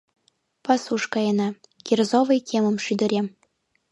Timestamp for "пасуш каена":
0.65-1.49